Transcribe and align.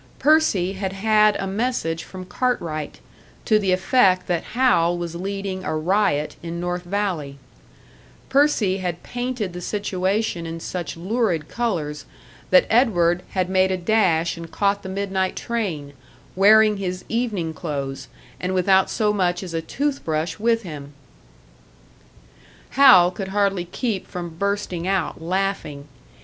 Percy 0.17 0.73
had 0.73 0.93
had 0.93 1.35
a 1.35 1.45
message 1.45 2.03
from 2.03 2.25
Cartwright, 2.25 2.99
to 3.45 3.59
the 3.59 3.71
effect 3.71 4.25
that 4.25 4.43
Hal 4.57 4.97
was 4.97 5.13
leading 5.13 5.63
a 5.63 5.75
riot 5.75 6.37
in 6.41 6.59
North 6.59 6.81
Valley; 6.85 7.37
Percy 8.27 8.77
had 8.77 9.03
painted 9.03 9.53
the 9.53 9.61
situation 9.61 10.47
in 10.47 10.59
such 10.59 10.97
lurid 10.97 11.47
colours 11.49 12.05
that 12.49 12.65
Edward 12.67 13.21
had 13.33 13.47
made 13.47 13.69
a 13.69 13.77
dash 13.77 14.37
and 14.37 14.49
caught 14.49 14.81
the 14.81 14.89
midnight 14.89 15.35
train, 15.35 15.93
wearing 16.35 16.77
his 16.77 17.05
evening 17.07 17.53
clothes, 17.53 18.07
and 18.39 18.55
without 18.55 18.89
so 18.89 19.13
much 19.13 19.43
as 19.43 19.53
a 19.53 19.61
tooth 19.61 20.03
brush 20.03 20.39
with 20.39 20.63
him! 20.63 20.93
Hal 22.71 23.11
could 23.11 23.27
hardly 23.27 23.65
keep 23.65 24.07
from 24.07 24.29
bursting 24.29 24.87
out 24.87 25.21
laughing. 25.21 25.87